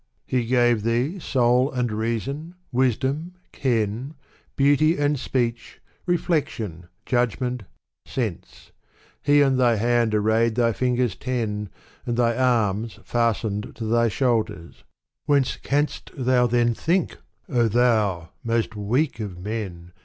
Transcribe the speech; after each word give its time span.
303 0.29 0.39
He 0.41 0.49
gave 0.49 0.81
thee 0.81 1.19
soul 1.19 1.71
and 1.71 1.91
reason, 1.91 2.55
wisdom, 2.71 3.35
ken, 3.51 4.15
Beauty 4.55 4.97
and 4.97 5.19
speech, 5.19 5.79
reflection, 6.07 6.87
judgment, 7.05 7.65
sense; 8.07 8.71
He 9.21 9.43
on 9.43 9.57
thy 9.57 9.75
hand 9.75 10.15
arrayed 10.15 10.55
thy 10.55 10.73
fingers 10.73 11.15
ten. 11.15 11.69
And 12.07 12.17
thy 12.17 12.35
arms 12.35 12.97
&stened 13.07 13.75
to 13.75 13.85
thy 13.85 14.07
shoulders. 14.07 14.83
Whence 15.25 15.53
l 15.57 15.61
Canst 15.61 16.09
thou 16.17 16.47
then 16.47 16.73
think, 16.73 17.19
O 17.47 17.67
thou 17.67 18.31
most 18.43 18.75
weak 18.75 19.19
of 19.19 19.37
men 19.37 19.91